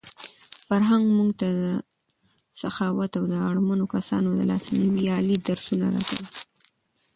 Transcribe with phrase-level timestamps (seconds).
[0.67, 1.65] فرهنګ موږ ته د
[2.61, 6.27] سخاوت او د اړمنو کسانو د لاسنیوي عالي درسونه راکوي.